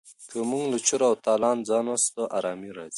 که 0.31 0.39
موږ 0.49 0.63
له 0.71 0.77
چور 0.87 1.01
او 1.09 1.13
تالان 1.25 1.57
ځان 1.69 1.85
وساتو 1.87 2.23
ارامي 2.37 2.71
راځي. 2.77 2.89